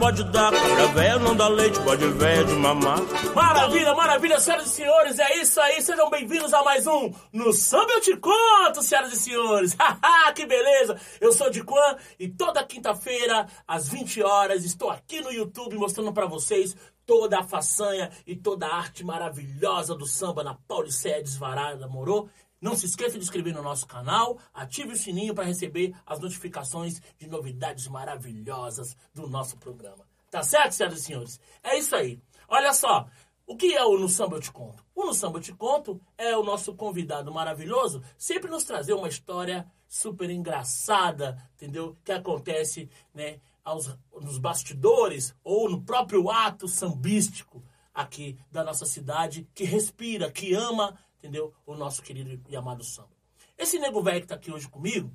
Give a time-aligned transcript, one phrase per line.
[0.00, 0.50] pode dar.
[0.50, 3.00] Cabra velha não dá leite, pode velha de mamar.
[3.34, 7.92] Maravilha, maravilha, senhoras e senhores, é isso aí, sejam bem-vindos a mais um No Samba
[7.92, 9.76] Eu Te Conto, senhoras e senhores.
[9.78, 10.98] Haha, que beleza!
[11.20, 16.12] Eu sou de Quan e toda quinta-feira, às 20 horas, estou aqui no YouTube mostrando
[16.14, 16.74] para vocês
[17.04, 22.30] toda a façanha e toda a arte maravilhosa do samba na Paulicéia Desvarada, morou?
[22.60, 27.00] Não se esqueça de inscrever no nosso canal, ative o sininho para receber as notificações
[27.18, 30.06] de novidades maravilhosas do nosso programa.
[30.30, 31.40] Tá certo, senhoras e senhores?
[31.62, 32.20] É isso aí.
[32.46, 33.08] Olha só,
[33.46, 34.84] o que é o No Samba Eu Te Conto?
[34.94, 39.08] O No Samba Eu Te Conto é o nosso convidado maravilhoso sempre nos trazer uma
[39.08, 41.96] história super engraçada, entendeu?
[42.04, 49.48] Que acontece, né, aos, nos bastidores ou no próprio ato sambístico aqui da nossa cidade,
[49.52, 51.54] que respira, que ama entendeu?
[51.66, 53.10] O nosso querido e amado samba.
[53.56, 55.14] Esse nego velho que tá aqui hoje comigo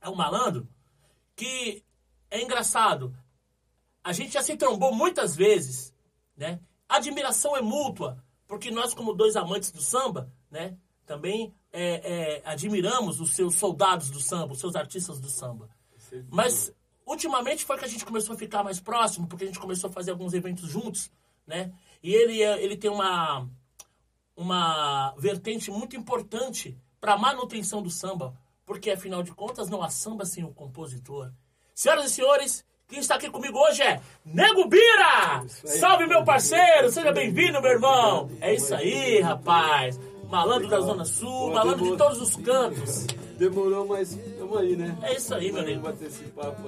[0.00, 0.68] é um malandro
[1.34, 1.82] que
[2.30, 3.16] é engraçado.
[4.04, 5.94] A gente já se trombou muitas vezes,
[6.36, 6.60] né?
[6.88, 10.76] Admiração é mútua, porque nós, como dois amantes do samba, né?
[11.06, 15.70] Também é, é, admiramos os seus soldados do samba, os seus artistas do samba.
[16.30, 16.72] Mas
[17.06, 19.92] ultimamente foi que a gente começou a ficar mais próximo, porque a gente começou a
[19.92, 21.10] fazer alguns eventos juntos,
[21.46, 21.72] né?
[22.02, 23.48] E ele, é, ele tem uma,
[24.38, 28.32] uma vertente muito importante para a manutenção do samba,
[28.64, 31.32] porque afinal de contas não há samba sem o compositor.
[31.74, 35.44] Senhoras e senhores, quem está aqui comigo hoje é Nego Bira!
[35.48, 38.30] Salve meu parceiro, seja bem-vindo, meu irmão!
[38.40, 39.98] É isso aí, rapaz!
[40.30, 43.06] Malandro da Zona Sul, malandro de todos os cantos.
[43.38, 44.98] Demorou, mas estamos aí, né?
[45.02, 45.88] É isso aí, meu amigo.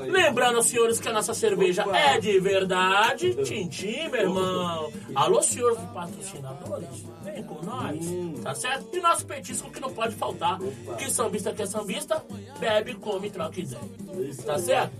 [0.08, 1.96] Lembrando, senhores, que a nossa cerveja Opa.
[1.98, 3.34] é de verdade.
[3.44, 4.90] Tintim, meu irmão.
[5.14, 6.88] Alô, senhores patrocinadores,
[7.24, 8.00] vem com nós.
[8.42, 8.86] Tá certo?
[8.96, 10.58] E nosso petisco que não pode faltar.
[10.96, 12.24] Que sambista que é sambista,
[12.58, 13.80] bebe, come, troca ideia.
[14.20, 14.62] Isso Tá aí.
[14.62, 14.92] certo?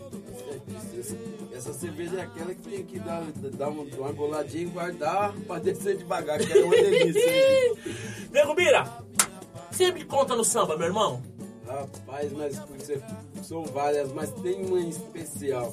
[1.60, 3.22] Essa cerveja é aquela que tem que dar,
[3.53, 7.21] dar uma, uma goladinha e guardar pra descer devagar, que é uma delícia.
[8.32, 8.91] Nego Bira,
[9.93, 11.22] me conta no samba, meu irmão.
[11.66, 13.03] Rapaz, mas você,
[13.43, 15.71] são várias, mas tem uma especial.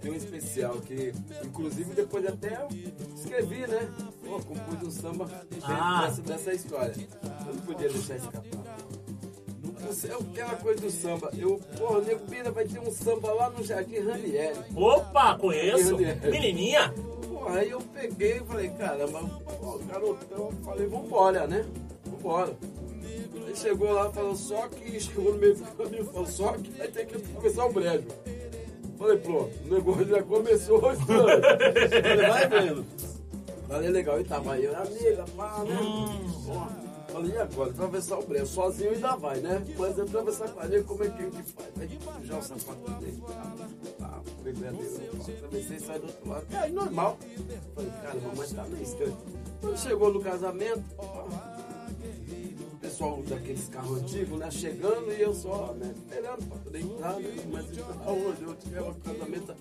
[0.00, 1.12] Tem uma especial que,
[1.44, 2.66] inclusive, depois até
[3.14, 3.88] escrevi, né?
[4.24, 5.30] Pô, compus um samba
[5.62, 6.06] Ah.
[6.06, 6.94] dessa, dessa história.
[7.46, 8.42] Eu não podia deixar escapar.
[9.86, 11.30] Você é aquela coisa do samba.
[11.36, 14.58] Eu, porra, Nego Bira vai ter um samba lá no Jardim Ranieri.
[14.74, 15.96] Opa, conheço.
[15.96, 16.92] Menininha.
[17.28, 19.20] Pô, aí eu peguei e falei, caramba,
[19.60, 21.64] pô, garotão, falei, vambora, né?
[22.06, 22.56] Vambora.
[23.46, 26.88] Aí chegou lá, falou, só que chegou no meio do caminho, falou, só que vai
[26.88, 28.04] ter que começar o brejo.
[28.98, 30.80] Falei, pronto, o negócio já começou.
[30.96, 32.86] Falei, vai vendo.
[33.68, 35.76] Falei, legal, e tava aí, amiga, pá, né?
[36.48, 37.70] Ó, Falei, e agora?
[37.70, 39.64] Atravessar o brejo, sozinho ainda vai, né?
[39.78, 41.68] Mas atravessar a linha, como é que a gente faz?
[41.80, 43.22] Aí já o sapato dele,
[43.98, 46.46] tá, foi verdadeiro, atravessei sai do outro lado.
[46.52, 47.18] É normal.
[47.74, 49.16] Falei, caramba, mas tá meio estranho.
[49.60, 50.84] Quando chegou no casamento,
[52.72, 57.14] o pessoal daqueles carros antigos, né, chegando e eu só, né, esperando pra poder entrar,
[57.14, 57.66] né, mas
[58.06, 59.54] aonde eu um casamento,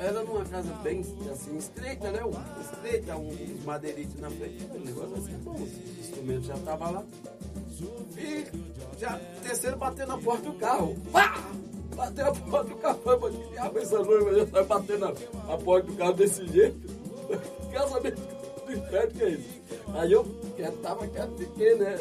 [0.00, 1.00] era numa casa bem,
[1.32, 2.20] assim, estreita, né,
[2.60, 7.04] estreita, um, uns madeiritos na frente, um negócio assim, bom, os instrumentos já estavam lá,
[8.16, 8.46] e
[8.98, 11.34] já terceiro batendo na porta do carro, pá!
[11.94, 15.54] Bateu a porta do carro, mas que diabo é essa noiva já sai batendo a,
[15.54, 16.78] a porta do carro desse jeito?
[17.72, 18.20] Casamento
[18.66, 19.62] do inferno, que é isso?
[19.94, 20.24] Aí eu
[20.56, 21.96] quieto, tava quieto, fiquei, né?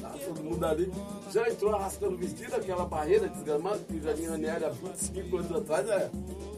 [0.00, 0.92] Tá todo mundo ali.
[1.30, 5.56] Já entrou arrastando o vestido, aquela barreira desgramada que o Jardim Ranieri há 25 anos
[5.56, 6.10] atrás era,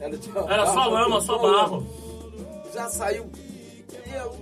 [0.05, 1.87] era, Era só lama, só barro.
[2.73, 3.27] Já saiu.
[4.07, 4.35] E eu,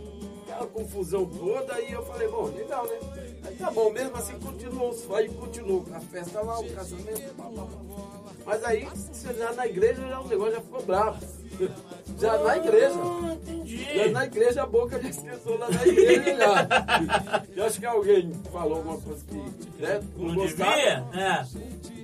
[0.43, 2.99] aquela confusão toda, aí eu falei, bom, legal, né?
[3.45, 7.63] Aí tá bom, mesmo assim continuou, aí continuou a festa lá, o casamento, pá, pá,
[7.63, 8.23] pá.
[8.45, 11.19] Mas aí, você já na igreja, já o negócio já ficou bravo.
[12.19, 12.95] Já na igreja.
[12.97, 13.85] Ah, entendi.
[13.95, 17.45] Já na igreja a boca já esqueceu lá na igreja já.
[17.57, 19.35] Eu acho que alguém falou alguma coisa que
[19.83, 20.77] né, não, Não gostava.
[20.77, 21.05] devia?
[21.15, 21.47] É.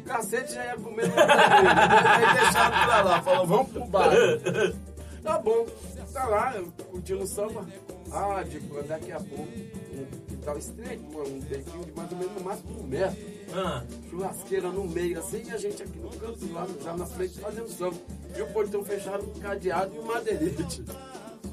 [0.08, 1.26] O cacete já ia comer igreja.
[1.26, 4.10] Aí deixaram pra lá, falou, vamos pro bar.
[5.22, 5.66] Tá bom,
[6.14, 6.55] tá lá,
[6.90, 7.66] curtindo o samba.
[8.10, 9.43] Ah, tipo, daqui a pouco,
[9.93, 13.19] um quintal estreito, um bequinho de mais ou menos no máximo um metro.
[13.55, 13.82] Ah.
[14.08, 17.69] Churrasqueira no meio, assim, e a gente aqui no canto, lá já na frente, fazendo
[17.69, 17.96] samba.
[18.34, 20.84] E o portão fechado, um cadeado e um madeirite.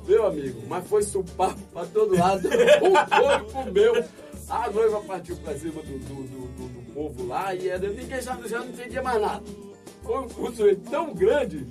[0.08, 2.48] Meu amigo, mas foi supar pra todo lado.
[2.81, 4.06] O couro comeu.
[4.48, 8.22] A noiva partiu pra cima do, do, do, do- do povo lá e era, ninguém
[8.22, 9.44] já, já não entendia mais nada.
[10.02, 11.68] Foi um curso tão grande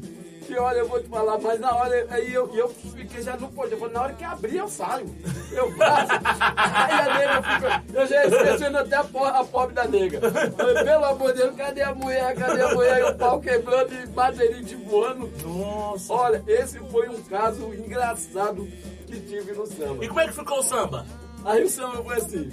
[0.47, 3.51] que, olha, eu vou te falar, mas na hora aí eu, eu fiquei já não.
[3.57, 5.07] Eu falei, na hora que abrir, eu saio.
[5.51, 6.13] Eu faço.
[6.13, 7.85] Aí a nega fica.
[7.95, 10.19] Eu já esquecendo até a, a pobre da nega.
[10.19, 12.35] Eu falei, pelo amor de Deus, cadê a mulher?
[12.35, 13.01] Cadê a mulher?
[13.01, 15.33] E o pau quebrando e baterite voando.
[15.43, 16.13] Nossa.
[16.13, 18.69] Olha, esse foi um caso engraçado
[19.07, 20.05] que tive no samba.
[20.05, 21.07] E como é que ficou o samba?
[21.45, 22.51] Aí o samba foi assim.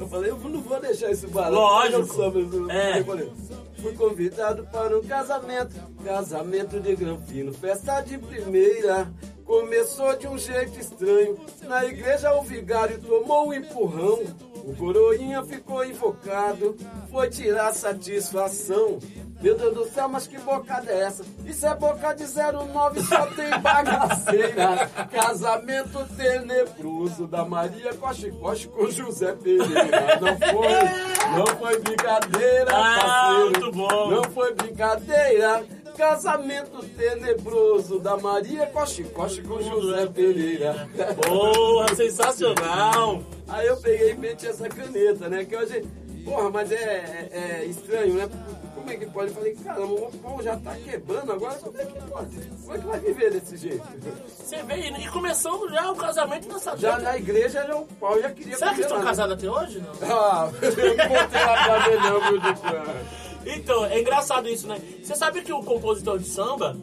[0.00, 1.54] Eu falei, eu não vou deixar esse barato.
[1.54, 2.22] Lógico.
[2.22, 3.02] Eu- É.
[3.04, 3.30] falei,
[3.80, 5.72] Fui convidado para um casamento,
[6.04, 9.08] casamento de granfino, festa de primeira.
[9.44, 11.38] Começou de um jeito estranho.
[11.62, 14.18] Na igreja o vigário tomou um empurrão.
[14.64, 16.76] O coroinha ficou invocado,
[17.08, 18.98] foi tirar satisfação.
[19.40, 21.24] Meu Deus do céu, mas que bocada é essa?
[21.46, 24.88] Isso é boca de 09, só tem bagaceira.
[25.12, 30.18] Casamento tenebroso da Maria Coche Coche com José Pereira.
[30.20, 34.10] Não foi, não foi brincadeira, Ah, muito bom.
[34.10, 35.64] Não foi brincadeira.
[35.96, 40.88] Casamento tenebroso da Maria Coche Coche com José Pereira.
[41.24, 43.22] Porra, sensacional.
[43.48, 45.44] Aí eu peguei e meti essa caneta, né?
[45.44, 45.84] Que hoje,
[46.28, 46.76] porra, mas é,
[47.32, 48.28] é- é estranho, né?
[48.74, 49.28] Como é que pode?
[49.28, 52.36] Eu falei, caramba, o pau já tá quebrando agora, como é que pode?
[52.62, 53.84] Como é que vai viver desse jeito?
[54.28, 57.02] Você vê, e começando já o casamento nessa Já data.
[57.02, 59.04] na igreja, já, o pau já queria Será que estão né?
[59.04, 59.80] casados até hoje?
[59.80, 60.16] Não.
[60.16, 62.58] Ah, eu não botei lá pra ver não, meu Deus.
[63.46, 64.78] Então, é engraçado isso, né?
[65.02, 66.76] Você sabe que o compositor de samba,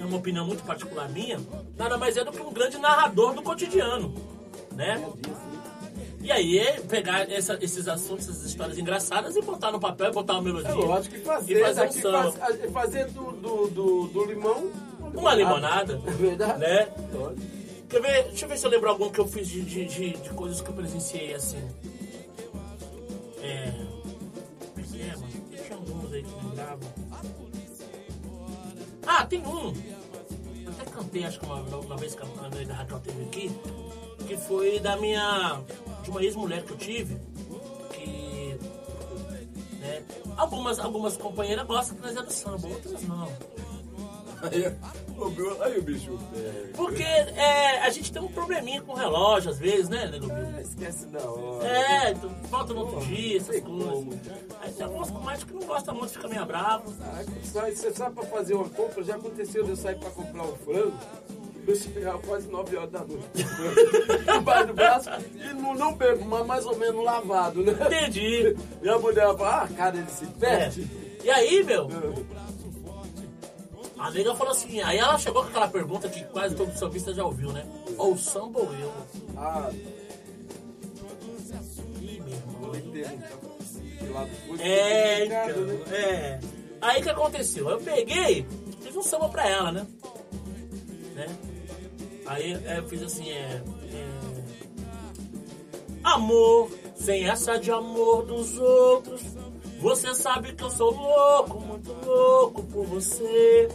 [0.00, 1.38] é uma opinião muito particular minha,
[1.76, 4.14] nada mais é do que um grande narrador do cotidiano,
[4.72, 5.04] né?
[6.28, 10.34] E aí, é pegar essa- esses assuntos, essas histórias engraçadas e botar no papel, botar
[10.34, 10.68] uma melodia.
[10.68, 12.32] É lógico que fazer, E fazer um samba.
[12.32, 14.70] faz- fazer do, do, do, do limão
[15.14, 16.58] Uma limonada, É verdade?
[16.58, 16.88] né?
[17.14, 17.40] Lógico.
[17.88, 18.24] Quer ver?
[18.24, 20.60] Deixa eu ver se eu lembro algum que eu fiz de, de, de, de coisas
[20.60, 21.66] que eu presenciei assim.
[23.42, 23.72] É.
[23.72, 25.28] É mano?
[25.50, 26.80] Tinha alguns aí que eu lembrava.
[29.06, 29.72] Ah, tem um.
[30.62, 33.50] Eu até cantei, acho que uma, uma vez que a a da Raquel teve aqui.
[34.26, 35.62] Que foi da minha.
[36.08, 37.18] De uma ex-mulher que eu tive.
[37.92, 38.58] Que.
[39.78, 40.02] Né,
[40.38, 43.28] algumas, algumas companheiras gostam que nós é do samba, outras não.
[44.40, 46.18] Aí, o bicho.
[46.34, 50.28] é, Porque é, a gente tem um probleminha com o relógio, às vezes, né, Nego
[50.28, 50.60] Bill?
[50.60, 51.66] esquece da hora.
[51.66, 53.84] É, tu volta no outro dia, essas coisas.
[53.84, 54.12] como.
[54.62, 56.94] Aí tem algumas comadres que não gostam muito, fica meio bravo.
[57.02, 57.22] Ah,
[57.68, 59.02] Você sabe pra fazer uma compra?
[59.04, 60.96] Já aconteceu de eu sair pra comprar um frango.
[61.66, 63.24] Eu chegar quase 9 horas da noite.
[64.38, 67.72] Embaixo do braço e não, não bebo, mas mais ou menos lavado, né?
[67.72, 68.56] Entendi.
[68.82, 70.28] E a mulher fala, ah, cara, ele se É.
[70.38, 70.90] perde.
[71.22, 71.88] E aí, meu,
[73.98, 77.24] a nega falou assim, aí ela chegou com aquela pergunta que quase todo sambista já
[77.24, 77.66] ouviu, né?
[77.98, 78.92] Ou samba ou eu?
[79.36, 79.70] Ah,
[82.00, 82.72] Ih, meu irmão.
[84.60, 85.84] É, então, né?
[85.92, 86.40] é.
[86.80, 87.68] Aí o que aconteceu?
[87.68, 88.46] Eu peguei,
[88.80, 89.86] fiz um samba pra ela, né?
[91.18, 91.26] Né?
[92.26, 93.62] Aí é, eu fiz assim, é,
[93.92, 94.18] é,
[96.04, 99.22] Amor, sem essa de amor dos outros.
[99.80, 103.68] Você sabe que eu sou louco, muito louco por você.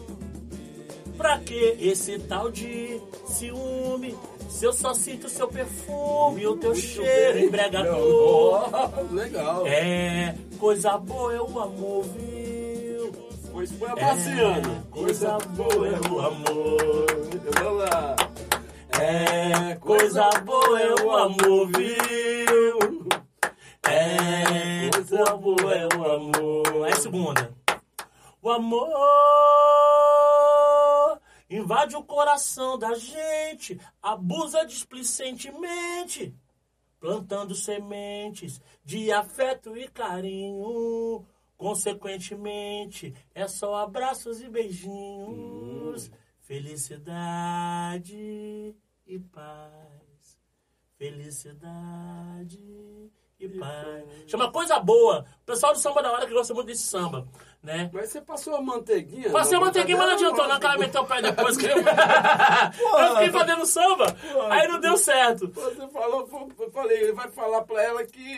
[1.17, 4.15] Pra que esse tal de ciúme?
[4.49, 8.69] Se eu só sinto seu perfume, o teu cheiro embriagador.
[8.71, 9.65] Oh, legal.
[9.65, 12.32] É, coisa boa é o amor, viu?
[13.63, 14.85] Pois foi a Marciana.
[14.91, 17.05] coisa boa é o amor.
[17.55, 18.15] Vamos lá.
[18.99, 23.07] É, coisa boa é o amor, viu?
[23.83, 26.87] É, coisa boa é o amor.
[26.91, 27.55] A segunda.
[28.41, 28.91] O amor
[31.49, 36.35] invade o coração da gente, abusa displicentemente,
[36.99, 41.25] plantando sementes de afeto e carinho.
[41.63, 48.13] Consequentemente, é só abraços e beijinhos, felicidade
[49.07, 50.37] e paz.
[50.97, 52.59] Felicidade
[53.39, 54.03] e paz.
[54.27, 55.25] Chama coisa boa.
[55.41, 57.25] O pessoal do samba da hora que gosta muito desse samba,
[57.61, 57.89] né?
[57.93, 59.31] Mas você passou a manteiguinha?
[59.31, 60.55] Passei a na manteiguinha, mas não adiantou, não.
[60.55, 61.77] Aquela meteu o pé depois que eu...
[61.79, 64.13] eu fiquei fazendo samba,
[64.49, 65.47] aí não deu certo.
[65.47, 66.27] Você falou,
[66.59, 68.37] eu falei, ele vai falar pra ela que.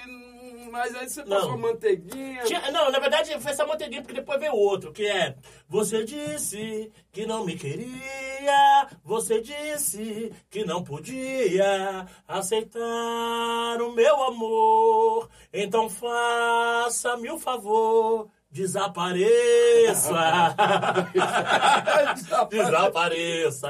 [0.77, 1.57] Mas aí você passou Não.
[1.57, 2.43] manteiguinha.
[2.43, 5.33] Tinha- não, na verdade foi essa manteiguinha, porque depois veio outro, que é
[5.69, 15.29] Você disse que não me queria, você disse que não podia aceitar o meu amor,
[15.53, 20.11] então faça-me o favor, desapareça.
[22.49, 23.69] desapareça.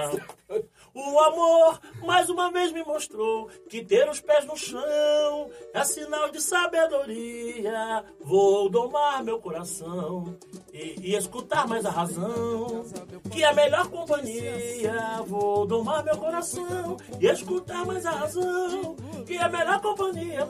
[0.95, 6.31] O amor mais uma vez me mostrou que ter os pés no chão é sinal
[6.31, 8.05] de sabedoria.
[8.21, 10.37] Vou domar meu coração
[10.73, 12.85] e, e escutar mais a razão.
[13.29, 18.95] Que é a melhor companhia, vou domar meu coração e escutar mais a razão.
[19.25, 20.47] Que é a melhor companhia.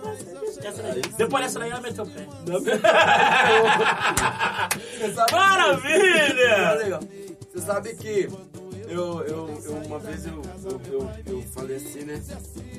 [0.63, 1.01] Essa daí.
[1.17, 2.27] Depois dessa daí ela meteu o pé.
[5.31, 6.99] Maravilha!
[7.51, 8.27] Você sabe que
[8.87, 12.21] eu, eu, eu uma vez eu, eu, eu, eu falei assim, né?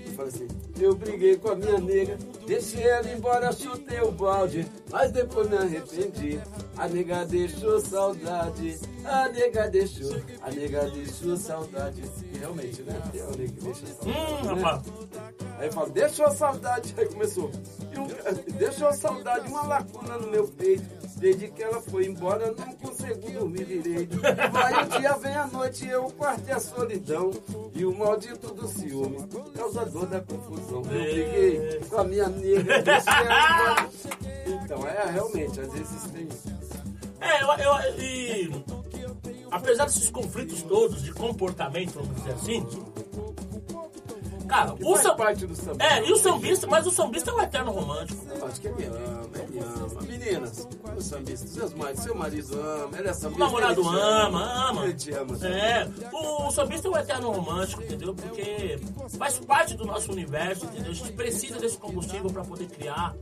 [0.06, 0.48] Eu falei assim,
[0.80, 5.56] eu briguei com a minha nega, deixei ela embora, chutei o balde, mas depois me
[5.56, 6.40] arrependi.
[6.76, 12.02] A nega deixou saudade, a nega deixou, a nega deixou saudade.
[12.32, 13.00] E realmente, né?
[13.12, 14.08] Tem uma nega que deixa saudade.
[14.18, 14.62] Hum, né?
[14.62, 14.82] rapaz.
[15.58, 16.94] Aí fala, deixou saudade.
[16.98, 17.50] Aí começou.
[17.92, 21.05] E um- deixou saudade, uma lacuna no meu peito.
[21.16, 24.20] Desde que ela foi embora, eu não consigo dormir direito.
[24.52, 27.30] Vai o dia, vem a noite, eu o quarto é a solidão.
[27.74, 30.78] E o maldito do ciúme, causador da confusão.
[30.78, 33.90] Eu briguei com a minha nega, deixei ela embora.
[34.46, 36.28] Então, é realmente, às vezes tem.
[37.18, 38.64] É, eu, eu, e
[39.50, 42.66] apesar desses conflitos todos de comportamento, vamos dizer assim,
[44.46, 45.16] cara, o Faz sam...
[45.16, 45.82] parte do samba.
[45.82, 48.24] É, e o sambista, mas o sambista é um eterno romântico.
[48.28, 50.02] Eu acho que ele ama, ele ama.
[50.02, 50.68] Meninas,
[50.98, 53.44] os sambistas, seus maridos, seu marido ama, ele é O sambista.
[53.44, 54.68] namorado ele te ama.
[54.68, 54.84] ama.
[54.84, 55.46] Ele te ama.
[55.46, 58.14] É, o sambista é um eterno romântico, entendeu?
[58.14, 58.78] Porque
[59.18, 60.90] faz parte do nosso universo, entendeu?
[60.90, 63.14] A gente precisa desse combustível para poder criar.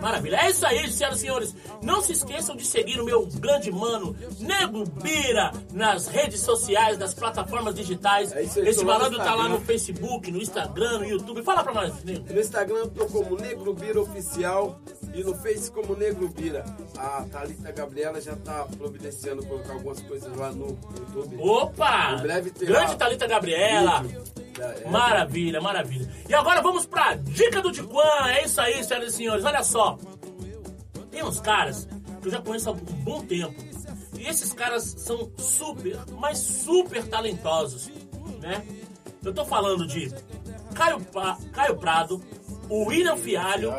[0.00, 0.36] Maravilha.
[0.36, 1.54] É isso aí, senhoras e senhores.
[1.82, 7.14] Não se esqueçam de seguir o meu grande mano, Nego Bira, nas redes sociais, nas
[7.14, 8.32] plataformas digitais.
[8.32, 9.58] É isso aí, Esse malandro tá lá no.
[9.60, 11.42] Facebook, no Instagram, no YouTube.
[11.42, 12.32] Fala pra nós, Nego.
[12.32, 14.80] No Instagram eu tô como Negro Bira Oficial
[15.14, 16.64] e no Face como Negro Bira.
[16.96, 21.36] A Thalita Gabriela já tá providenciando colocar algumas coisas lá no YouTube.
[21.40, 22.16] Opa!
[22.18, 24.04] Em breve terá Grande Thalita Gabriela.
[24.60, 24.90] É, é.
[24.90, 26.08] Maravilha, maravilha.
[26.28, 28.28] E agora vamos pra dica do Tiquan.
[28.28, 29.44] É isso aí, senhoras e senhores.
[29.44, 29.98] Olha só.
[31.10, 31.88] Tem uns caras
[32.20, 33.54] que eu já conheço há um bom tempo.
[34.18, 37.88] E esses caras são super, mas super talentosos,
[38.40, 38.64] né?
[39.24, 40.12] Eu tô falando de
[40.74, 42.20] Caio, Pa- Caio Prado,
[42.70, 43.72] William Fialho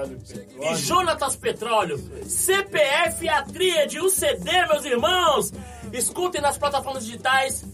[0.62, 1.98] e Jonatas Petróleo.
[2.26, 5.54] CPF a tríade, o CD, meus irmãos.
[5.92, 7.66] Escutem nas plataformas digitais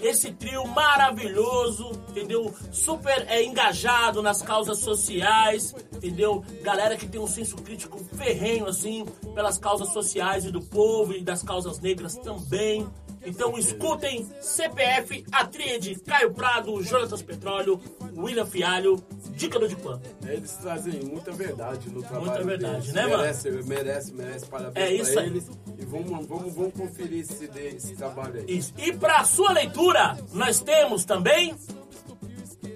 [0.00, 2.52] esse trio maravilhoso, entendeu?
[2.72, 6.42] Super é, engajado nas causas sociais, entendeu?
[6.62, 11.22] Galera que tem um senso crítico ferrenho, assim, pelas causas sociais e do povo e
[11.22, 12.88] das causas negras também.
[13.24, 17.78] Então escutem CPF, a tríade, Caio Prado, Jonatas Petróleo,
[18.16, 19.02] William Fialho,
[19.36, 20.00] Dica do Dipan.
[20.26, 22.92] Eles trazem muita verdade no trabalho Muita verdade, deles.
[22.94, 23.18] né, mano?
[23.22, 25.28] merece, Merece, merece, parabéns É isso pra aí.
[25.28, 25.50] eles.
[25.78, 28.44] E vamos, vamos, vamos conferir esse, esse trabalho aí.
[28.56, 28.72] Isso.
[28.78, 31.54] E para sua leitura, nós temos também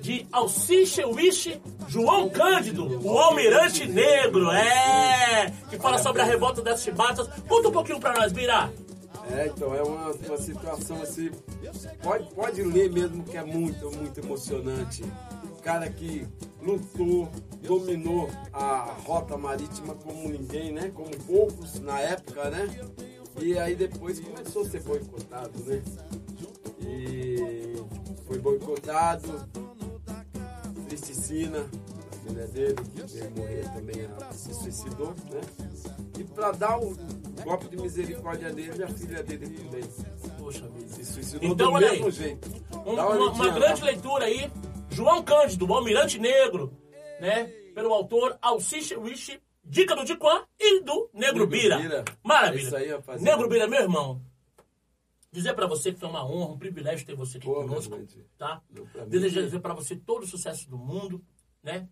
[0.03, 1.59] de Alciche Wish
[1.89, 7.27] João Cândido, o Almirante Negro, é, que fala sobre a revolta das chibatas.
[7.49, 8.71] Conta um pouquinho pra nós, Bira.
[9.35, 11.31] É, então é uma, uma situação assim.
[12.01, 15.03] Pode, pode ler mesmo que é muito, muito emocionante.
[15.61, 16.25] Cara que
[16.63, 17.29] lutou,
[17.61, 20.93] dominou a rota marítima como ninguém, né?
[20.95, 22.69] Como poucos na época, né?
[23.41, 25.83] E aí depois começou a ser boicotado, né?
[26.81, 27.75] E
[28.27, 29.49] foi boicotado.
[30.87, 32.77] Tristicina, a mulher dele,
[33.09, 35.41] veio morrer também, se suicidou, né?
[36.17, 36.95] E para dar o
[37.45, 39.83] golpe de misericórdia dele, a filha dele também
[40.39, 40.89] Poxa vida.
[40.89, 42.13] se suicidou Então, do olha mesmo aí.
[42.13, 42.49] jeito.
[42.75, 44.51] Um- uma, uma grande leitura aí.
[44.91, 46.73] João Cândido, o Almirante Negro,
[47.21, 47.45] né?
[47.75, 51.79] Pelo autor Alciche Wish, Dica do Diquan e do Negro Negro Bira.
[51.79, 52.05] Bira.
[52.23, 52.61] Maravilha.
[52.61, 53.23] É isso aí, rapaziada.
[53.37, 54.21] Negro Bira, meu irmão.
[55.33, 57.99] Dizer pra você que foi uma honra, um privilégio ter você aqui Pô, conosco,
[58.39, 58.63] tá?
[59.09, 61.21] Desejar dizer pra você todo o sucesso do mundo,
[61.61, 61.89] né?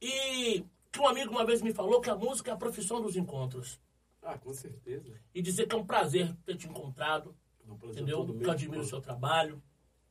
[0.00, 3.16] E que um amigo uma vez me falou que a música é a profissão dos
[3.16, 3.80] encontros.
[4.22, 5.12] Ah, com certeza.
[5.34, 7.34] E dizer que é um prazer ter te encontrado,
[7.66, 8.18] É um prazer entendeu?
[8.26, 9.62] todo Que admiro o seu trabalho,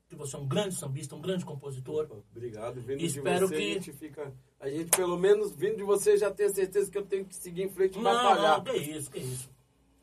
[0.07, 2.07] que você é um grande sambista, um grande compositor.
[2.31, 2.81] Obrigado.
[2.81, 4.33] Vindo Espero de você, que- a gente fica...
[4.59, 7.63] A gente, pelo menos, vindo de você, já tem certeza que eu tenho que seguir
[7.63, 8.57] em frente e Não, batalhar.
[8.57, 9.49] não, que isso, que isso.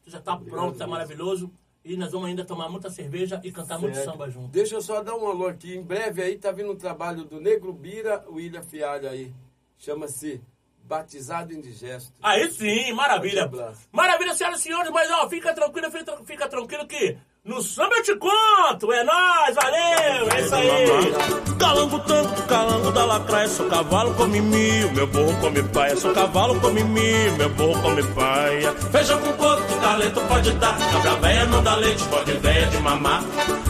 [0.02, 0.90] Você já tá Obrigado, pronto, tá Deus.
[0.90, 1.52] maravilhoso.
[1.84, 4.10] E nós vamos ainda tomar muita cerveja e cantar muito Certo.
[4.12, 4.48] samba junto.
[4.48, 5.75] Deixa eu só dar um alô aqui.
[5.76, 9.32] Em breve aí tá vindo um trabalho do Negro Bira, William Fialho aí.
[9.78, 10.40] Chama-se
[10.87, 12.12] Batizado Indigesto.
[12.23, 13.50] Aí sim, maravilha.
[13.90, 18.02] Maravilha, senhoras e senhores, mas ó, fica tranquilo, fica, fica tranquilo que no samba eu
[18.05, 18.93] te conto.
[18.93, 21.57] É nóis, valeu, é isso aí.
[21.59, 26.61] Calango tanto, calango da lacraia, sou cavalo come mil, meu burro come paia, sou cavalo
[26.61, 28.73] come mil, meu burro come paia.
[28.73, 32.78] Feijão com coco, que talento pode dar, cabra véia não dá leite, pode véia de
[32.78, 33.25] mamar.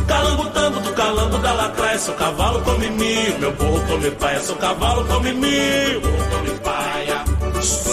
[0.06, 4.56] Calango tanto, do calango da lacraia, sou cavalo come mil, meu burro come paia, sou
[4.56, 6.65] cavalo come mil, burro come paia.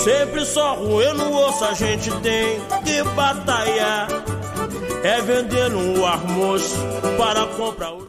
[0.03, 4.07] Sempre só ruim no osso a gente tem que batalhar.
[5.01, 6.75] É vendendo um almoço
[7.17, 8.01] para comprar o.